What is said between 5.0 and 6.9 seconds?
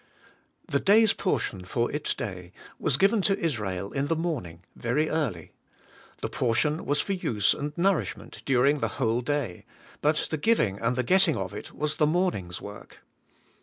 early. The portion